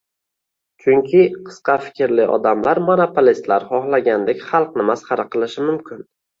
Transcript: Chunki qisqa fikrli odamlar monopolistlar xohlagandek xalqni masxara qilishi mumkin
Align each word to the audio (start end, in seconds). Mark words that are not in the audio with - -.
Chunki 0.85 1.21
qisqa 1.49 1.75
fikrli 1.83 2.25
odamlar 2.39 2.83
monopolistlar 2.89 3.69
xohlagandek 3.71 4.45
xalqni 4.51 4.91
masxara 4.93 5.31
qilishi 5.33 5.71
mumkin 5.71 6.07